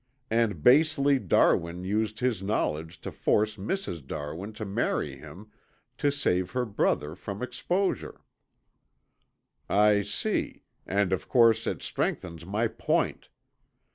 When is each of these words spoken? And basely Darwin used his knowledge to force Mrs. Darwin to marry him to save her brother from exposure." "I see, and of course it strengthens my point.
And 0.31 0.63
basely 0.63 1.19
Darwin 1.19 1.83
used 1.83 2.17
his 2.21 2.41
knowledge 2.41 2.99
to 3.01 3.11
force 3.11 3.57
Mrs. 3.57 4.03
Darwin 4.07 4.51
to 4.53 4.65
marry 4.65 5.15
him 5.15 5.51
to 5.99 6.11
save 6.11 6.49
her 6.53 6.65
brother 6.65 7.13
from 7.13 7.43
exposure." 7.43 8.21
"I 9.69 10.01
see, 10.01 10.63
and 10.87 11.13
of 11.13 11.29
course 11.29 11.67
it 11.67 11.83
strengthens 11.83 12.47
my 12.47 12.67
point. 12.67 13.29